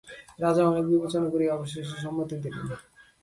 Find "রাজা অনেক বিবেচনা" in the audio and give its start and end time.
0.39-1.27